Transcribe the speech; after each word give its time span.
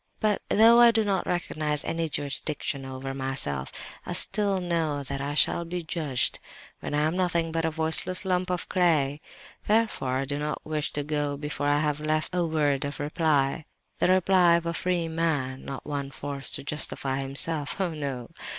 "But 0.19 0.41
though 0.49 0.79
I 0.79 0.89
do 0.89 1.03
not 1.03 1.27
recognize 1.27 1.85
any 1.85 2.09
jurisdiction 2.09 2.85
over 2.85 3.13
myself, 3.13 3.71
still 4.13 4.55
I 4.55 4.59
know 4.59 5.03
that 5.03 5.21
I 5.21 5.35
shall 5.35 5.63
be 5.63 5.83
judged, 5.83 6.39
when 6.79 6.95
I 6.95 7.01
am 7.03 7.15
nothing 7.15 7.51
but 7.51 7.65
a 7.65 7.69
voiceless 7.69 8.25
lump 8.25 8.49
of 8.49 8.67
clay; 8.67 9.21
therefore 9.65 10.17
I 10.17 10.25
do 10.25 10.39
not 10.39 10.65
wish 10.65 10.91
to 10.93 11.03
go 11.03 11.37
before 11.37 11.67
I 11.67 11.77
have 11.81 11.99
left 11.99 12.33
a 12.33 12.43
word 12.43 12.83
of 12.83 12.99
reply—the 12.99 14.07
reply 14.07 14.55
of 14.55 14.65
a 14.65 14.73
free 14.73 15.07
man—not 15.07 15.85
one 15.85 16.09
forced 16.09 16.55
to 16.55 16.63
justify 16.63 17.19
himself—oh 17.19 17.93
no! 17.93 18.29